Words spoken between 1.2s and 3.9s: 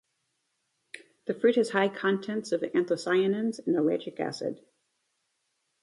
The fruit has high contents of anthocyanins and